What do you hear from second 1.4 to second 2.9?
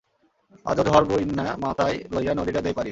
মাতায় লইয়া নদীডা দেই পাড়ি।।